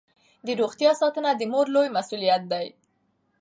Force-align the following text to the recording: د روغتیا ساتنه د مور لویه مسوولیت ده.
د 0.45 0.47
روغتیا 0.61 0.91
ساتنه 1.01 1.29
د 1.35 1.41
مور 1.51 1.65
لویه 1.75 1.93
مسوولیت 1.95 2.43
ده. 2.51 2.61